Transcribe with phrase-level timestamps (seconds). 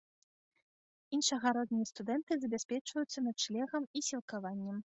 [1.17, 4.85] Іншагароднія студэнты забяспечваюцца начлегам і сілкаваннем.